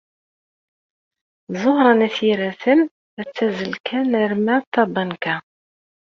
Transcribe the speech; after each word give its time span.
Ẓuhṛa 1.63 1.93
n 1.99 2.05
At 2.07 2.17
Yiraten 2.25 2.79
ad 3.21 3.29
tazzel 3.35 3.73
kan 3.87 4.09
arma 4.23 4.55
d 4.63 4.65
tabanka. 4.73 5.35